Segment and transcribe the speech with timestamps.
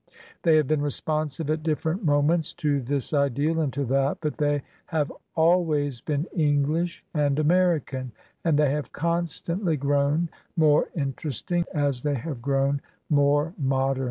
[0.41, 4.37] They have been responsive at different mo ments to this ideal and to that, but
[4.37, 8.11] they have always been EngUsh and American;
[8.43, 13.99] and they have constant ly grown more interesting as they have grown more modem.